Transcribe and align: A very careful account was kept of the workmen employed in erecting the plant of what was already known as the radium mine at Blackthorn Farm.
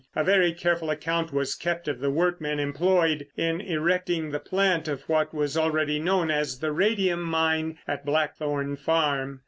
A 0.15 0.23
very 0.23 0.51
careful 0.51 0.89
account 0.89 1.31
was 1.31 1.53
kept 1.53 1.87
of 1.87 1.99
the 1.99 2.09
workmen 2.09 2.59
employed 2.59 3.27
in 3.37 3.61
erecting 3.61 4.31
the 4.31 4.39
plant 4.39 4.87
of 4.87 5.03
what 5.03 5.31
was 5.31 5.55
already 5.55 5.99
known 5.99 6.31
as 6.31 6.57
the 6.57 6.71
radium 6.71 7.21
mine 7.21 7.77
at 7.87 8.03
Blackthorn 8.03 8.77
Farm. 8.77 9.39